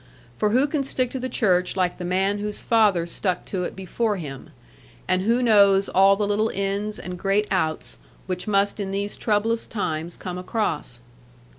For 0.35 0.49
who 0.49 0.65
can 0.65 0.83
stick 0.83 1.11
to 1.11 1.19
the 1.19 1.29
church 1.29 1.77
like 1.77 1.99
the 1.99 2.03
man 2.03 2.39
whose 2.39 2.63
father 2.63 3.05
stuck 3.05 3.45
to 3.45 3.65
it 3.65 3.75
before 3.75 4.15
him; 4.17 4.49
and 5.07 5.21
who 5.21 5.43
knows 5.43 5.89
all 5.89 6.15
the 6.15 6.25
little 6.27 6.49
ins, 6.49 6.97
and 6.97 7.19
great 7.19 7.47
outs, 7.51 7.97
which 8.25 8.47
must 8.47 8.79
in 8.79 8.89
these 8.89 9.15
troublous 9.15 9.67
times 9.67 10.17
come 10.17 10.39
across? 10.39 11.01